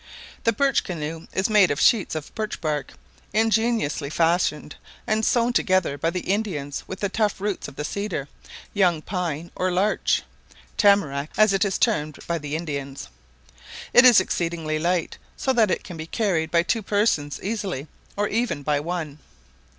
[0.45, 2.93] The birch canoe is made of sheets of birch bark,
[3.33, 8.27] ingeniously fashioned and sewn together by the Indians with the tough roots of the cedar,
[8.73, 10.23] young pine, or larch
[10.75, 13.09] (tamarack, as it is termed by the Indians);
[13.93, 17.85] it is exceedingly light, so that it can be carried by two persons easily,
[18.17, 19.19] or even by one.